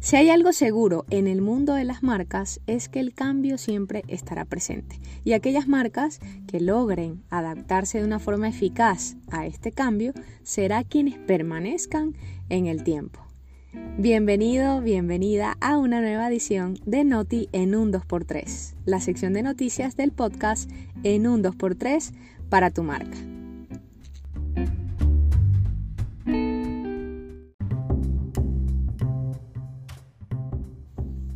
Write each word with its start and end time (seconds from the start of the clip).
Si 0.00 0.16
hay 0.16 0.30
algo 0.30 0.54
seguro 0.54 1.04
en 1.10 1.26
el 1.26 1.42
mundo 1.42 1.74
de 1.74 1.84
las 1.84 2.02
marcas 2.02 2.60
es 2.66 2.88
que 2.88 3.00
el 3.00 3.12
cambio 3.12 3.58
siempre 3.58 4.02
estará 4.08 4.46
presente 4.46 4.98
y 5.24 5.34
aquellas 5.34 5.68
marcas 5.68 6.20
que 6.46 6.58
logren 6.58 7.22
adaptarse 7.28 7.98
de 7.98 8.06
una 8.06 8.18
forma 8.18 8.48
eficaz 8.48 9.16
a 9.30 9.44
este 9.44 9.72
cambio 9.72 10.14
será 10.42 10.84
quienes 10.84 11.18
permanezcan 11.18 12.14
en 12.48 12.66
el 12.66 12.82
tiempo. 12.82 13.20
Bienvenido, 13.98 14.80
bienvenida 14.80 15.58
a 15.60 15.76
una 15.76 16.00
nueva 16.00 16.28
edición 16.28 16.78
de 16.86 17.04
Noti 17.04 17.50
en 17.52 17.74
un 17.74 17.92
2x3, 17.92 18.76
la 18.86 19.00
sección 19.00 19.34
de 19.34 19.42
noticias 19.42 19.96
del 19.96 20.12
podcast 20.12 20.70
en 21.02 21.26
un 21.26 21.44
2x3 21.44 22.14
para 22.48 22.70
tu 22.70 22.82
marca. 22.82 23.18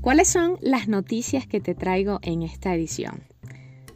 ¿Cuáles 0.04 0.28
son 0.28 0.58
las 0.60 0.86
noticias 0.86 1.46
que 1.46 1.62
te 1.62 1.74
traigo 1.74 2.18
en 2.20 2.42
esta 2.42 2.74
edición? 2.74 3.22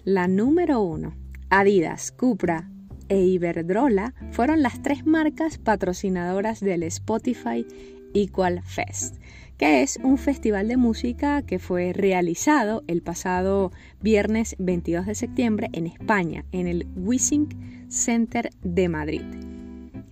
La 0.04 0.26
número 0.26 0.80
uno, 0.80 1.14
Adidas, 1.50 2.12
Cupra 2.12 2.70
e 3.10 3.20
Iberdrola 3.20 4.14
fueron 4.30 4.62
las 4.62 4.82
tres 4.82 5.04
marcas 5.04 5.58
patrocinadoras 5.58 6.60
del 6.60 6.82
Spotify 6.84 7.66
Equal 8.14 8.62
Fest, 8.62 9.16
que 9.58 9.82
es 9.82 9.98
un 10.02 10.16
festival 10.16 10.68
de 10.68 10.78
música 10.78 11.42
que 11.42 11.58
fue 11.58 11.92
realizado 11.92 12.84
el 12.86 13.02
pasado 13.02 13.70
viernes 14.00 14.56
22 14.58 15.04
de 15.04 15.14
septiembre 15.14 15.68
en 15.74 15.86
España, 15.86 16.46
en 16.52 16.68
el 16.68 16.86
Wissing 16.96 17.90
Center 17.90 18.48
de 18.62 18.88
Madrid. 18.88 19.24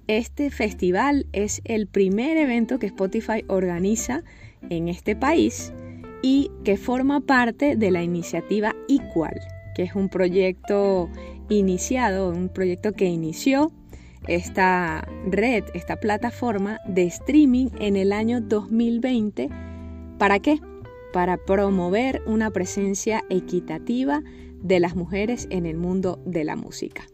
Este 0.08 0.50
festival 0.50 1.26
es 1.32 1.62
el 1.64 1.86
primer 1.86 2.36
evento 2.36 2.78
que 2.78 2.86
Spotify 2.86 3.46
organiza 3.48 4.24
en 4.68 4.88
este 4.88 5.16
país 5.16 5.72
y 6.22 6.50
que 6.64 6.76
forma 6.76 7.20
parte 7.20 7.76
de 7.76 7.90
la 7.90 8.02
iniciativa 8.02 8.74
Equal, 8.88 9.38
que 9.74 9.82
es 9.82 9.94
un 9.94 10.08
proyecto 10.08 11.08
iniciado, 11.48 12.30
un 12.30 12.48
proyecto 12.48 12.92
que 12.92 13.06
inició 13.06 13.72
esta 14.26 15.06
red, 15.30 15.64
esta 15.74 15.96
plataforma 15.96 16.80
de 16.86 17.04
streaming 17.04 17.68
en 17.78 17.96
el 17.96 18.12
año 18.12 18.40
2020. 18.40 19.48
¿Para 20.18 20.40
qué? 20.40 20.60
Para 21.12 21.36
promover 21.36 22.22
una 22.26 22.50
presencia 22.50 23.22
equitativa 23.30 24.22
de 24.62 24.80
las 24.80 24.96
mujeres 24.96 25.46
en 25.50 25.66
el 25.66 25.76
mundo 25.76 26.20
de 26.24 26.44
la 26.44 26.56
música. 26.56 27.04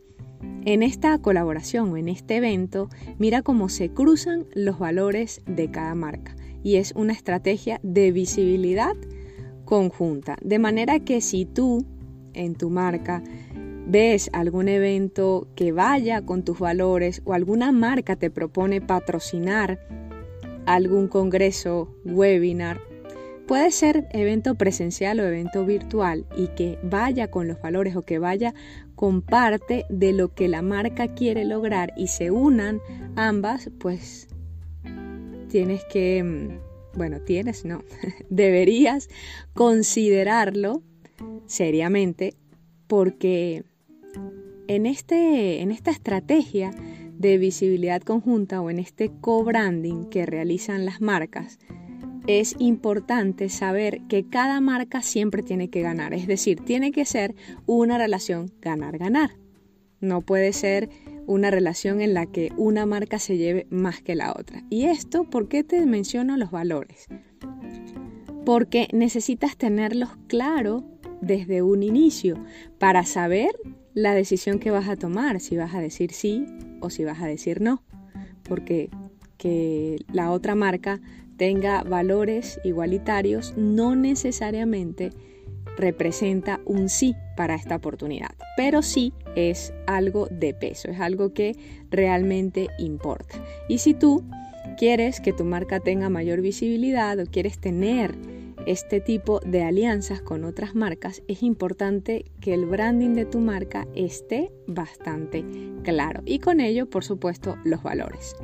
En 0.64 0.83
esta 0.83 1.19
colaboración 1.19 1.92
o 1.92 1.97
en 1.97 2.08
este 2.08 2.36
evento, 2.36 2.89
mira 3.19 3.42
cómo 3.42 3.69
se 3.69 3.91
cruzan 3.91 4.47
los 4.55 4.78
valores 4.78 5.42
de 5.47 5.70
cada 5.70 5.95
marca 5.95 6.34
y 6.63 6.77
es 6.77 6.93
una 6.97 7.13
estrategia 7.13 7.81
de 7.83 8.13
visibilidad 8.13 8.95
conjunta. 9.65 10.37
De 10.43 10.59
manera 10.59 11.01
que 11.01 11.21
si 11.21 11.45
tú 11.45 11.85
en 12.35 12.55
tu 12.55 12.71
marca 12.71 13.23
ves 13.87 14.31
algún 14.33 14.69
evento 14.69 15.49
que 15.55 15.73
vaya 15.73 16.23
con 16.23 16.45
tus 16.45 16.59
valores 16.59 17.23
o 17.25 17.33
alguna 17.33 17.73
marca 17.73 18.17
te 18.17 18.31
propone 18.31 18.81
patrocinar 18.81 19.81
algún 20.67 21.09
congreso, 21.09 21.95
webinar, 22.05 22.81
puede 23.47 23.71
ser 23.71 24.07
evento 24.13 24.55
presencial 24.55 25.21
o 25.21 25.25
evento 25.25 25.67
virtual 25.67 26.27
y 26.37 26.49
que 26.49 26.79
vaya 26.83 27.31
con 27.31 27.49
los 27.49 27.61
valores 27.61 27.97
o 27.97 28.03
que 28.03 28.19
vaya 28.19 28.55
con 28.95 29.21
parte 29.21 29.85
de 29.89 30.13
lo 30.13 30.33
que 30.35 30.49
la 30.49 30.63
marca 30.63 31.09
quiere 31.09 31.45
lograr 31.45 31.93
y 31.97 32.07
se 32.07 32.31
unan 32.31 32.81
ambas, 33.17 33.71
pues 33.79 34.29
tienes 35.53 35.84
que, 35.84 36.25
mm, 36.25 36.97
bueno, 36.97 37.20
tienes, 37.20 37.67
no, 37.67 37.84
deberías 38.31 39.11
considerarlo 39.53 40.83
seriamente 41.46 42.35
porque 42.86 43.62
en, 44.67 44.86
este, 44.86 45.61
en 45.61 45.70
esta 45.70 45.91
estrategia 45.91 46.70
de 47.18 47.36
visibilidad 47.36 48.01
conjunta 48.01 48.62
o 48.62 48.70
en 48.70 48.79
este 48.79 49.12
co-branding 49.20 50.07
que 50.07 50.24
realizan 50.24 50.86
las 50.86 51.02
marcas, 51.02 51.58
es 52.27 52.57
importante 52.58 53.51
saber 53.51 54.01
que 54.08 54.27
cada 54.27 54.58
marca 54.62 55.02
siempre 55.02 55.42
tiene 55.42 55.68
que 55.68 55.83
ganar, 55.83 56.14
es 56.14 56.27
decir, 56.27 56.61
tiene 56.61 56.92
que 56.92 57.05
ser 57.05 57.35
una 57.67 57.98
relación 57.98 58.51
ganar-ganar. 58.62 59.33
No 60.01 60.23
puede 60.23 60.52
ser 60.55 60.89
una 61.27 61.51
relación 61.51 62.01
en 62.01 62.15
la 62.15 62.27
que 62.27 62.53
una 62.57 62.87
marca 62.87 63.19
se 63.19 63.37
lleve 63.37 63.67
más 63.71 64.03
que 64.03 64.15
la 64.15 64.33
otra. 64.33 64.63
¿Y 64.71 64.87
esto 64.87 65.25
por 65.25 65.49
qué 65.49 65.65
te 65.65 65.85
menciono 65.87 66.37
los 66.37 66.51
valores? 66.51 67.07
Porque 68.45 68.89
necesitas 68.93 69.57
tenerlos 69.57 70.11
claros 70.27 70.85
desde 71.21 71.63
un 71.63 71.83
inicio 71.83 72.37
para 72.79 73.05
saber 73.05 73.51
la 73.95 74.15
decisión 74.15 74.59
que 74.59 74.71
vas 74.71 74.89
a 74.89 74.97
tomar, 74.97 75.41
si 75.41 75.57
vas 75.57 75.75
a 75.75 75.81
decir 75.81 76.13
sí 76.13 76.47
o 76.81 76.91
si 76.91 77.05
vas 77.05 77.21
a 77.21 77.27
decir 77.27 77.61
no. 77.61 77.83
Porque 78.43 78.91
que 79.37 79.99
la 80.13 80.31
otra 80.31 80.55
marca 80.55 81.01
tenga 81.37 81.83
valores 81.83 82.61
igualitarios 82.65 83.55
no 83.57 83.97
necesariamente 83.97 85.11
representa 85.77 86.61
un 86.65 86.89
sí 86.89 87.15
para 87.37 87.55
esta 87.55 87.77
oportunidad, 87.77 88.31
pero 88.57 88.83
sí 88.83 89.13
es 89.37 89.73
algo 89.87 90.29
de 90.31 90.55
peso, 90.55 90.91
es 90.91 91.01
algo 91.01 91.33
que 91.33 91.57
realmente 91.91 92.69
importa. 92.79 93.43
Y 93.69 93.79
si 93.79 93.95
tú 93.95 94.23
quieres 94.77 95.21
que 95.21 95.33
tu 95.33 95.45
marca 95.45 95.81
tenga 95.81 96.09
mayor 96.09 96.41
visibilidad 96.41 97.19
o 97.19 97.27
quieres 97.27 97.59
tener 97.59 98.15
este 98.67 99.01
tipo 99.01 99.41
de 99.41 99.63
alianzas 99.65 100.21
con 100.21 100.45
otras 100.45 100.75
marcas, 100.75 101.23
es 101.27 101.43
importante 101.43 102.25
que 102.41 102.55
el 102.55 102.67
branding 102.67 103.15
de 103.15 103.25
tu 103.25 103.41
marca 103.41 103.89
esté 103.95 104.53
bastante 104.67 105.45
claro 105.83 106.23
y 106.25 106.39
con 106.39 106.61
ello, 106.61 106.89
por 106.89 107.05
supuesto, 107.05 107.57
los 107.65 107.83
valores. 107.83 108.37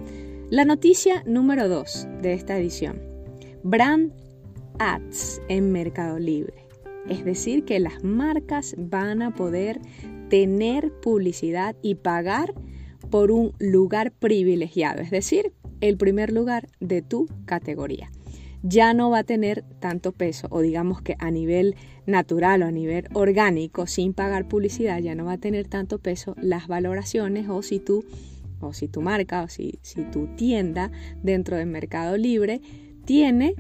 La 0.51 0.65
noticia 0.65 1.23
número 1.27 1.69
2 1.69 2.09
de 2.23 2.33
esta 2.33 2.57
edición. 2.57 3.01
Brand 3.63 4.13
Ads 4.79 5.43
en 5.49 5.73
Mercado 5.73 6.19
Libre. 6.19 6.68
Es 7.09 7.25
decir, 7.25 7.65
que 7.65 7.79
las 7.81 8.05
marcas 8.05 8.75
van 8.79 9.23
a 9.23 9.35
poder 9.35 9.81
tener 10.29 10.93
publicidad 11.01 11.77
y 11.83 11.97
pagar 11.97 12.55
por 13.11 13.31
un 13.31 13.53
lugar 13.59 14.13
privilegiado, 14.13 15.01
es 15.01 15.11
decir, 15.11 15.53
el 15.81 15.97
primer 15.97 16.33
lugar 16.33 16.69
de 16.81 17.03
tu 17.03 17.29
categoría. 17.47 18.11
Ya 18.63 18.93
no 18.93 19.11
va 19.11 19.21
a 19.21 19.25
tener 19.25 19.65
tanto 19.79 20.13
peso, 20.13 20.49
o 20.51 20.61
digamos 20.61 21.01
que 21.01 21.15
a 21.21 21.31
nivel 21.31 21.77
natural 22.07 22.63
o 22.63 22.67
a 22.67 22.73
nivel 22.73 23.07
orgánico, 23.15 23.87
sin 23.87 24.13
pagar 24.15 24.49
publicidad, 24.49 24.99
ya 24.99 25.15
no 25.15 25.27
va 25.27 25.35
a 25.35 25.39
tener 25.39 25.69
tanto 25.69 25.99
peso 25.99 26.35
las 26.41 26.67
valoraciones 26.67 27.49
o 27.49 27.63
si 27.63 27.79
tú 27.79 28.05
o 28.61 28.73
si 28.73 28.89
tu 28.89 29.01
marca 29.01 29.43
o 29.43 29.49
si, 29.49 29.79
tu 30.13 30.27
tienda 30.35 30.91
dentro 31.23 31.57
del 31.57 31.67
Mercado 31.67 32.17
Libre 32.17 32.61
tiene 33.05 33.55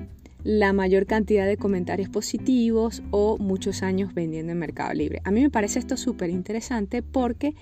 la 0.44 0.72
mayor 0.72 1.06
cantidad 1.06 1.46
de 1.46 1.56
comentarios 1.56 2.08
positivos 2.08 3.02
o 3.10 3.38
muchos 3.38 3.82
años 3.82 4.14
vendiendo 4.14 4.52
en 4.52 4.58
Mercado 4.58 4.94
Libre. 4.94 5.20
A 5.24 5.30
mí 5.30 5.42
me 5.42 5.50
parece 5.50 5.78
esto 5.78 5.96
súper 5.96 6.30
interesante 6.30 7.02
porque 7.02 7.54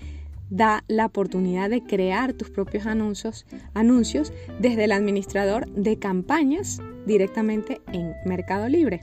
da 0.49 0.83
la 0.87 1.05
oportunidad 1.05 1.69
de 1.69 1.83
crear 1.83 2.33
tus 2.33 2.49
propios 2.49 2.85
anuncios, 2.85 3.45
anuncios 3.73 4.31
desde 4.59 4.85
el 4.85 4.91
administrador 4.91 5.69
de 5.71 5.99
campañas 5.99 6.81
directamente 7.05 7.81
en 7.91 8.13
Mercado 8.25 8.69
Libre. 8.69 9.01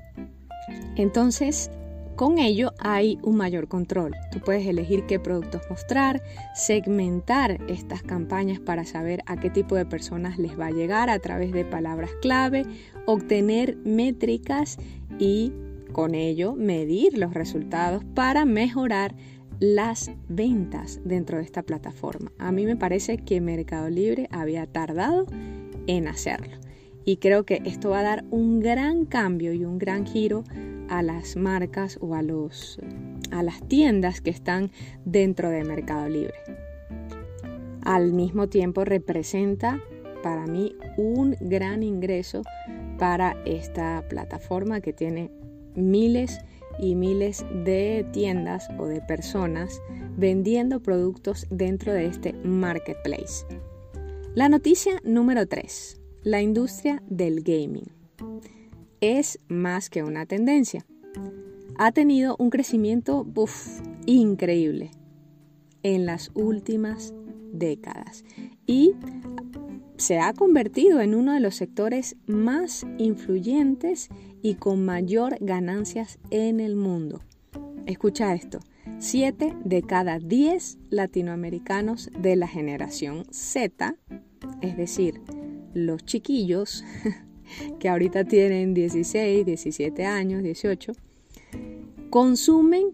Entonces, 0.96 1.70
con 2.16 2.38
ello 2.38 2.72
hay 2.78 3.18
un 3.22 3.36
mayor 3.36 3.68
control. 3.68 4.14
Tú 4.32 4.40
puedes 4.40 4.66
elegir 4.66 5.06
qué 5.06 5.18
productos 5.18 5.62
mostrar, 5.68 6.22
segmentar 6.54 7.60
estas 7.68 8.02
campañas 8.02 8.60
para 8.60 8.84
saber 8.84 9.22
a 9.26 9.36
qué 9.36 9.50
tipo 9.50 9.74
de 9.74 9.86
personas 9.86 10.38
les 10.38 10.58
va 10.58 10.66
a 10.66 10.70
llegar 10.70 11.10
a 11.10 11.18
través 11.18 11.52
de 11.52 11.64
palabras 11.64 12.10
clave, 12.22 12.64
obtener 13.06 13.76
métricas 13.84 14.78
y 15.18 15.52
con 15.92 16.14
ello 16.14 16.54
medir 16.54 17.18
los 17.18 17.34
resultados 17.34 18.04
para 18.14 18.44
mejorar 18.44 19.14
las 19.60 20.10
ventas 20.28 21.00
dentro 21.04 21.38
de 21.38 21.44
esta 21.44 21.62
plataforma. 21.62 22.32
A 22.38 22.52
mí 22.52 22.66
me 22.66 22.76
parece 22.76 23.18
que 23.18 23.40
Mercado 23.40 23.88
Libre 23.88 24.28
había 24.30 24.66
tardado 24.66 25.26
en 25.86 26.08
hacerlo 26.08 26.56
y 27.04 27.18
creo 27.18 27.44
que 27.44 27.62
esto 27.64 27.90
va 27.90 28.00
a 28.00 28.04
dar 28.04 28.24
un 28.30 28.60
gran 28.60 29.04
cambio 29.04 29.52
y 29.52 29.64
un 29.64 29.78
gran 29.78 30.06
giro 30.06 30.44
a 30.88 31.02
las 31.02 31.36
marcas 31.36 31.98
o 32.00 32.14
a, 32.14 32.22
los, 32.22 32.78
a 33.30 33.42
las 33.42 33.66
tiendas 33.68 34.20
que 34.20 34.30
están 34.30 34.70
dentro 35.04 35.50
de 35.50 35.64
Mercado 35.64 36.08
Libre. 36.08 36.34
Al 37.82 38.12
mismo 38.12 38.48
tiempo 38.48 38.84
representa 38.84 39.80
para 40.22 40.46
mí 40.46 40.74
un 40.96 41.36
gran 41.40 41.82
ingreso 41.82 42.42
para 42.98 43.36
esta 43.44 44.06
plataforma 44.08 44.80
que 44.80 44.92
tiene 44.92 45.30
miles 45.74 46.38
y 46.78 46.94
miles 46.94 47.44
de 47.64 48.06
tiendas 48.12 48.68
o 48.78 48.86
de 48.86 49.00
personas 49.00 49.80
vendiendo 50.16 50.80
productos 50.80 51.46
dentro 51.50 51.92
de 51.92 52.06
este 52.06 52.32
marketplace. 52.32 53.44
La 54.34 54.48
noticia 54.48 55.00
número 55.04 55.46
3, 55.46 56.00
la 56.22 56.42
industria 56.42 57.02
del 57.06 57.42
gaming. 57.42 57.86
Es 59.04 59.38
más 59.48 59.90
que 59.90 60.02
una 60.02 60.26
tendencia. 60.26 60.84
Ha 61.76 61.92
tenido 61.92 62.36
un 62.38 62.50
crecimiento 62.50 63.26
increíble 64.06 64.90
en 65.82 66.06
las 66.06 66.30
últimas 66.34 67.14
décadas 67.52 68.24
y 68.66 68.92
se 69.96 70.18
ha 70.18 70.32
convertido 70.32 71.00
en 71.00 71.14
uno 71.14 71.32
de 71.32 71.40
los 71.40 71.56
sectores 71.56 72.16
más 72.26 72.86
influyentes 72.98 74.08
y 74.42 74.54
con 74.54 74.84
mayor 74.84 75.36
ganancias 75.40 76.18
en 76.30 76.60
el 76.60 76.76
mundo. 76.76 77.20
Escucha 77.86 78.34
esto, 78.34 78.60
7 78.98 79.54
de 79.64 79.82
cada 79.82 80.18
10 80.18 80.78
latinoamericanos 80.90 82.10
de 82.18 82.36
la 82.36 82.48
generación 82.48 83.24
Z, 83.30 83.96
es 84.62 84.76
decir, 84.76 85.20
los 85.74 86.04
chiquillos 86.04 86.84
que 87.78 87.88
ahorita 87.88 88.24
tienen 88.24 88.74
16, 88.74 89.44
17 89.46 90.06
años, 90.06 90.42
18, 90.42 90.92
consumen 92.10 92.92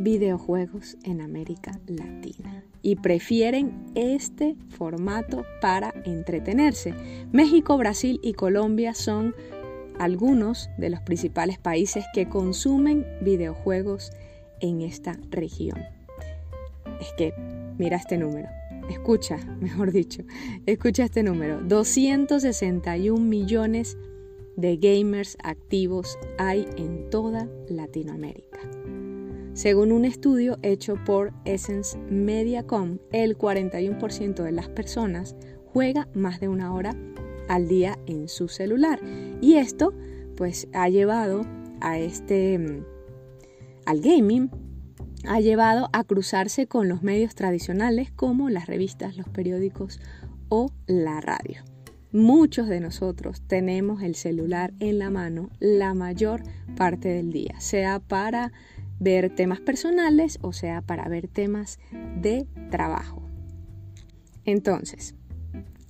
videojuegos 0.00 0.96
en 1.04 1.20
América 1.20 1.78
Latina 1.86 2.64
y 2.82 2.96
prefieren 2.96 3.72
este 3.94 4.56
formato 4.68 5.44
para 5.60 5.92
entretenerse. 6.04 6.94
México, 7.32 7.76
Brasil 7.76 8.20
y 8.22 8.34
Colombia 8.34 8.94
son 8.94 9.34
algunos 9.98 10.70
de 10.78 10.90
los 10.90 11.00
principales 11.00 11.58
países 11.58 12.04
que 12.14 12.28
consumen 12.28 13.06
videojuegos 13.22 14.12
en 14.60 14.82
esta 14.82 15.18
región. 15.30 15.80
Es 17.00 17.12
que, 17.16 17.34
mira 17.78 17.96
este 17.96 18.18
número, 18.18 18.48
escucha, 18.88 19.38
mejor 19.60 19.92
dicho, 19.92 20.22
escucha 20.66 21.04
este 21.04 21.22
número, 21.22 21.60
261 21.62 23.20
millones 23.20 23.96
de 24.56 24.76
gamers 24.78 25.36
activos 25.42 26.18
hay 26.38 26.66
en 26.76 27.10
toda 27.10 27.48
Latinoamérica. 27.68 28.58
Según 29.52 29.92
un 29.92 30.04
estudio 30.04 30.58
hecho 30.62 30.96
por 31.06 31.32
Essence 31.46 31.98
Mediacom, 32.10 32.98
el 33.12 33.38
41% 33.38 34.42
de 34.42 34.52
las 34.52 34.68
personas 34.68 35.34
juega 35.72 36.08
más 36.14 36.40
de 36.40 36.48
una 36.48 36.74
hora 36.74 36.94
al 37.48 37.68
día 37.68 37.98
en 38.06 38.28
su 38.28 38.48
celular. 38.48 39.00
Y 39.40 39.54
esto 39.54 39.94
pues 40.36 40.68
ha 40.74 40.88
llevado 40.88 41.42
a 41.80 41.98
este 41.98 42.58
mm, 42.58 42.84
al 43.86 44.00
gaming 44.00 44.50
ha 45.28 45.40
llevado 45.40 45.88
a 45.92 46.04
cruzarse 46.04 46.66
con 46.66 46.88
los 46.88 47.02
medios 47.02 47.34
tradicionales 47.34 48.10
como 48.10 48.48
las 48.48 48.66
revistas, 48.66 49.16
los 49.16 49.28
periódicos 49.28 50.00
o 50.48 50.70
la 50.86 51.20
radio. 51.20 51.62
Muchos 52.12 52.68
de 52.68 52.80
nosotros 52.80 53.42
tenemos 53.46 54.02
el 54.02 54.14
celular 54.14 54.72
en 54.80 54.98
la 54.98 55.10
mano 55.10 55.50
la 55.58 55.94
mayor 55.94 56.42
parte 56.76 57.08
del 57.08 57.32
día, 57.32 57.60
sea 57.60 57.98
para 57.98 58.52
ver 58.98 59.34
temas 59.34 59.60
personales 59.60 60.38
o 60.40 60.52
sea 60.52 60.80
para 60.80 61.08
ver 61.08 61.28
temas 61.28 61.78
de 62.20 62.46
trabajo. 62.70 63.22
Entonces, 64.44 65.14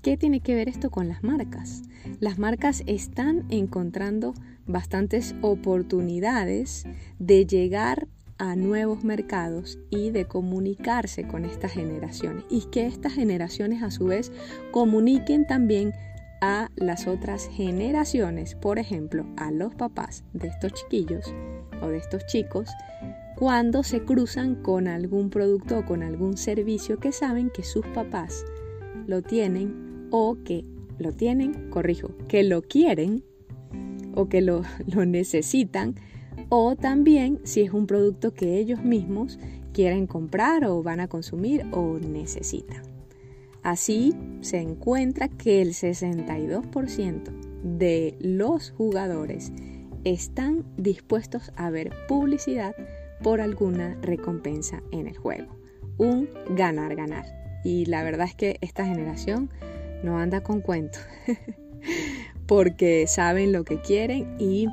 ¿qué 0.03 0.17
tiene 0.17 0.41
que 0.41 0.55
ver 0.55 0.69
esto 0.69 0.91
con 0.91 1.09
las 1.09 1.23
marcas? 1.23 1.83
Las 2.21 2.39
marcas 2.39 2.83
están 2.87 3.45
encontrando 3.51 4.35
bastantes 4.67 5.35
oportunidades 5.43 6.87
de 7.19 7.47
llegar 7.47 8.09
a 8.39 8.57
nuevos 8.57 9.05
mercados 9.05 9.79
y 9.91 10.11
de 10.11 10.27
comunicarse 10.27 11.27
con 11.27 11.45
estas 11.45 11.73
generaciones. 11.73 12.45
Y 12.51 12.63
que 12.71 12.87
estas 12.87 13.15
generaciones 13.15 13.83
a 13.83 13.91
su 13.91 14.07
vez 14.07 14.33
comuniquen 14.73 15.47
también 15.47 15.93
a 16.41 16.71
las 16.77 17.07
otras 17.07 17.49
generaciones, 17.49 18.55
por 18.55 18.79
ejemplo, 18.79 19.27
a 19.37 19.51
los 19.51 19.75
papás 19.75 20.25
de 20.33 20.49
estos 20.49 20.75
chiquillos 20.75 21.35
o 21.83 21.89
de 21.89 21.99
estos 21.99 22.27
chicos, 22.27 22.69
cuando 23.37 23.83
se 23.83 24.03
cruzan 24.03 24.57
con 24.57 24.89
algún 24.89 25.31
producto 25.31 25.79
o 25.79 25.85
con 25.85 26.03
algún 26.03 26.37
servicio 26.37 26.99
que 26.99 27.13
saben 27.13 27.51
que 27.51 27.63
sus 27.63 27.87
papás 27.89 28.45
lo 29.07 29.23
tienen 29.23 30.09
o 30.11 30.37
que 30.45 30.65
lo 30.99 31.13
tienen, 31.13 31.71
corrijo, 31.71 32.11
que 32.29 32.43
lo 32.43 32.63
quieren 32.63 33.25
o 34.15 34.29
que 34.29 34.41
lo, 34.41 34.63
lo 34.87 35.05
necesitan 35.05 35.95
o 36.49 36.77
también 36.77 37.41
si 37.45 37.63
es 37.63 37.73
un 37.73 37.87
producto 37.87 38.33
que 38.33 38.59
ellos 38.59 38.83
mismos 38.83 39.39
quieren 39.73 40.07
comprar 40.07 40.65
o 40.65 40.83
van 40.83 41.01
a 41.01 41.09
consumir 41.09 41.67
o 41.73 41.99
necesitan. 41.99 42.83
Así 43.63 44.15
se 44.41 44.59
encuentra 44.59 45.29
que 45.29 45.61
el 45.61 45.71
62% 45.71 47.23
de 47.63 48.17
los 48.21 48.71
jugadores 48.71 49.53
están 50.05 50.65
dispuestos 50.77 51.51
a 51.57 51.69
ver 51.71 51.93
publicidad 52.07 52.77
por 53.23 53.41
alguna 53.41 53.99
recompensa 54.03 54.83
en 54.93 55.09
el 55.09 55.17
juego. 55.17 55.57
Un 55.99 56.29
ganar-ganar. 56.51 57.27
Y 57.65 57.87
la 57.87 58.05
verdad 58.05 58.29
es 58.29 58.37
que 58.37 58.59
esta 58.61 58.87
generación 58.87 59.51
no 60.05 60.19
anda 60.19 60.43
con 60.43 60.61
cuentos, 60.61 61.03
porque 62.47 63.07
saben 63.09 63.53
lo 63.53 63.65
que 63.65 63.81
quieren 63.81 64.37
y 64.39 64.69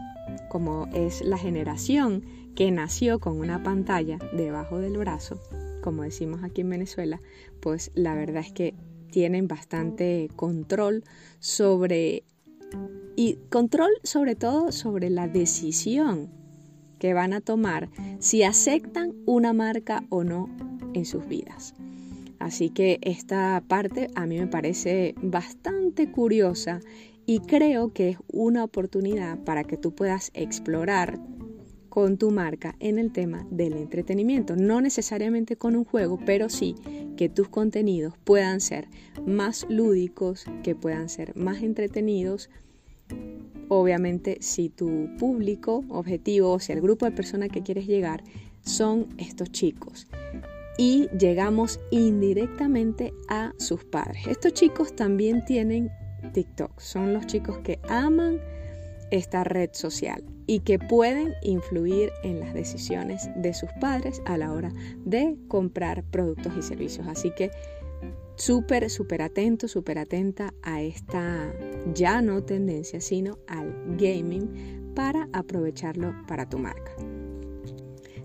como 0.54 0.88
es 0.94 1.22
la 1.22 1.40
generación 1.40 2.24
que 2.54 2.70
nació 2.70 3.18
con 3.18 3.40
una 3.40 3.64
pantalla 3.64 4.20
debajo 4.34 4.78
del 4.78 5.00
brazo, 5.00 5.42
como 5.82 6.04
decimos 6.04 6.44
aquí 6.44 6.62
en 6.62 6.70
Venezuela, 6.70 7.20
pues 7.60 7.90
la 7.96 8.14
verdad 8.14 8.44
es 8.46 8.52
que 8.52 8.76
tienen 9.10 9.48
bastante 9.48 10.30
control 10.36 11.04
sobre 11.40 12.24
y 13.16 13.40
control 13.50 13.90
sobre 14.04 14.36
todo 14.36 14.72
sobre 14.72 15.10
la 15.10 15.28
decisión 15.28 16.30
que 17.00 17.16
van 17.16 17.34
a 17.34 17.42
tomar 17.42 17.90
si 18.20 18.44
aceptan 18.44 19.16
una 19.26 19.54
marca 19.54 20.04
o 20.10 20.24
no 20.24 20.50
en 20.94 21.06
sus 21.06 21.28
vidas. 21.28 21.74
Así 22.38 22.70
que 22.70 23.00
esta 23.02 23.64
parte 23.68 24.12
a 24.14 24.28
mí 24.28 24.38
me 24.38 24.48
parece 24.48 25.16
bastante 25.20 26.12
curiosa 26.12 26.80
y 27.26 27.40
creo 27.40 27.94
que 27.94 28.10
es 28.10 28.18
una 28.32 28.64
oportunidad 28.64 29.40
para 29.44 29.64
que 29.64 29.78
tú 29.78 29.94
puedas 29.94 30.32
explorar 30.34 31.20
con 31.90 32.18
tu 32.18 32.32
marca 32.32 32.76
en 32.80 32.98
el 32.98 33.12
tema 33.12 33.46
del 33.52 33.74
entretenimiento. 33.74 34.56
No 34.56 34.82
necesariamente 34.82 35.56
con 35.56 35.76
un 35.76 35.86
juego, 35.86 36.20
pero 36.26 36.50
sí 36.50 36.76
que 37.18 37.30
tus 37.30 37.50
contenidos 37.50 38.16
puedan 38.24 38.62
ser 38.62 38.88
más 39.28 39.68
lúdicos, 39.70 40.46
que 40.64 40.74
puedan 40.76 41.08
ser 41.08 41.36
más 41.36 41.62
entretenidos. 41.62 42.50
Obviamente 43.70 44.38
si 44.42 44.70
tu 44.70 45.08
público 45.20 45.84
objetivo, 45.90 46.54
o 46.54 46.60
sea, 46.60 46.76
el 46.76 46.82
grupo 46.82 47.06
de 47.06 47.12
personas 47.12 47.50
que 47.50 47.62
quieres 47.62 47.86
llegar, 47.86 48.24
son 48.64 49.10
estos 49.18 49.52
chicos. 49.52 50.08
Y 50.80 51.10
llegamos 51.20 51.80
indirectamente 51.92 53.14
a 53.30 53.54
sus 53.58 53.84
padres. 53.86 54.26
Estos 54.26 54.54
chicos 54.54 54.96
también 54.96 55.46
tienen 55.46 55.92
TikTok. 56.34 56.80
Son 56.80 57.14
los 57.14 57.26
chicos 57.28 57.60
que 57.60 57.80
aman 57.88 58.42
esta 59.12 59.44
red 59.44 59.70
social 59.74 60.24
y 60.48 60.60
que 60.62 60.80
pueden 60.80 61.36
influir 61.44 62.12
en 62.24 62.40
las 62.40 62.54
decisiones 62.54 63.30
de 63.36 63.54
sus 63.54 63.70
padres 63.80 64.22
a 64.26 64.38
la 64.38 64.52
hora 64.52 64.74
de 65.06 65.38
comprar 65.48 66.04
productos 66.04 66.54
y 66.58 66.62
servicios. 66.62 67.08
Así 67.08 67.32
que 67.32 67.52
súper, 68.36 68.90
súper 68.90 69.22
atento, 69.22 69.68
súper 69.68 70.00
atenta 70.00 70.54
a 70.64 70.82
esta 70.82 71.54
ya 71.94 72.22
no 72.22 72.44
tendencia, 72.44 73.00
sino 73.00 73.38
al 73.48 73.74
gaming 73.98 74.92
para 74.96 75.30
aprovecharlo 75.32 76.14
para 76.28 76.50
tu 76.50 76.58
marca. 76.58 76.92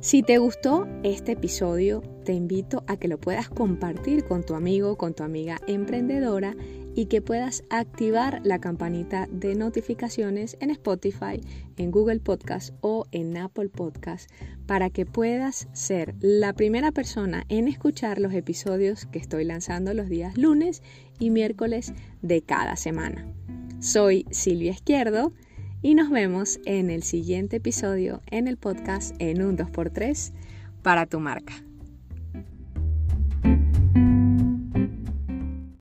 Si 0.01 0.23
te 0.23 0.39
gustó 0.39 0.87
este 1.03 1.33
episodio, 1.33 2.03
te 2.25 2.33
invito 2.33 2.85
a 2.87 2.97
que 2.97 3.09
lo 3.09 3.19
puedas 3.19 3.49
compartir 3.49 4.25
con 4.25 4.45
tu 4.45 4.55
amigo, 4.55 4.97
con 4.97 5.13
tu 5.13 5.25
amiga 5.25 5.61
emprendedora 5.67 6.55
y 6.99 7.07
que 7.07 7.23
puedas 7.23 7.63
activar 7.71 8.41
la 8.43 8.59
campanita 8.59 9.29
de 9.31 9.55
notificaciones 9.55 10.57
en 10.59 10.71
Spotify, 10.71 11.41
en 11.77 11.93
Google 11.93 12.19
Podcast 12.19 12.75
o 12.81 13.07
en 13.13 13.37
Apple 13.37 13.69
Podcast 13.69 14.29
para 14.67 14.91
que 14.91 15.07
puedas 15.07 15.69
ser 15.73 16.17
la 16.19 16.55
primera 16.55 16.91
persona 16.91 17.45
en 17.49 17.69
escuchar 17.69 18.19
los 18.19 18.35
episodios 18.35 19.07
que 19.07 19.21
estoy 19.21 19.45
lanzando 19.45 19.95
los 19.95 20.09
días 20.09 20.37
lunes 20.37 20.83
y 21.21 21.31
miércoles 21.31 21.93
de 22.23 22.43
cada 22.43 22.75
semana. 22.75 23.33
Soy 23.79 24.27
Silvia 24.33 24.73
Izquierdo 24.73 25.33
y 25.83 25.95
nos 25.95 26.11
vemos 26.11 26.59
en 26.65 26.91
el 26.91 27.05
siguiente 27.05 27.59
episodio 27.59 28.23
en 28.27 28.49
el 28.49 28.57
podcast 28.57 29.15
en 29.21 29.41
un 29.43 29.57
2x3 29.57 30.33
para 30.83 31.07
tu 31.07 31.21
marca. 31.21 31.68